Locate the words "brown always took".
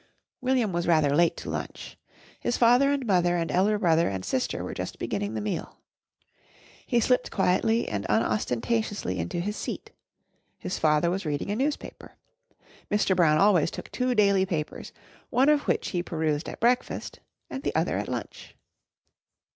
13.15-13.91